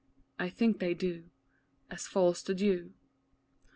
[0.39, 1.29] I think they do
[1.91, 2.91] As falls the dew.